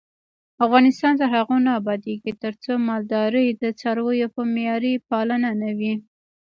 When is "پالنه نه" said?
5.09-5.69